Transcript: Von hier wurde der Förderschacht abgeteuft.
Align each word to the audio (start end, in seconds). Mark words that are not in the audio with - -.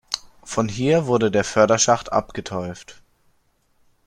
Von 0.43 0.67
hier 0.67 1.05
wurde 1.05 1.29
der 1.29 1.43
Förderschacht 1.43 2.11
abgeteuft. 2.11 3.03